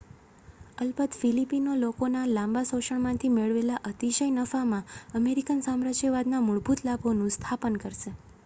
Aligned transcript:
અલબત 0.77 1.17
ફિલિપિનો 1.17 1.75
લોકોના 1.77 2.23
લાંબા 2.29 2.63
શોષણમાંથી 2.69 3.31
મેળવેલા 3.33 3.81
અતિશય 3.91 4.29
નફામાં 4.37 4.89
અમેરિકન 5.15 5.63
સામ્રાજ્યવાદનાં 5.63 6.47
મૂળભૂત 6.47 6.83
લાભોનું 6.85 7.35
સ્થાપન 7.37 7.79
થશે 7.85 8.15